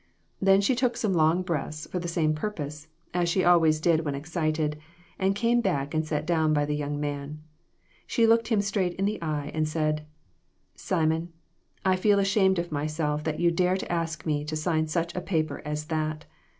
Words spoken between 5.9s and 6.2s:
and